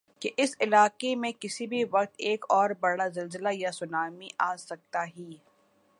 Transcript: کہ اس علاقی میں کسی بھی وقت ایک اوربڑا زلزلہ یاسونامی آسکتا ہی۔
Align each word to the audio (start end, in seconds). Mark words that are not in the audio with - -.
کہ 0.21 0.29
اس 0.37 0.55
علاقی 0.59 1.15
میں 1.15 1.31
کسی 1.39 1.67
بھی 1.67 1.83
وقت 1.91 2.13
ایک 2.17 2.45
اوربڑا 2.49 3.07
زلزلہ 3.07 3.49
یاسونامی 3.51 4.27
آسکتا 4.37 5.05
ہی۔ 5.07 5.31